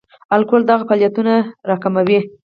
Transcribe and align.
الکول 0.35 0.61
دغه 0.69 0.83
فعالیتونه 0.89 1.33
را 1.67 1.75
ټیټوي. 1.81 2.19